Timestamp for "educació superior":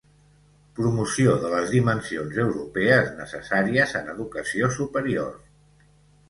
4.15-5.31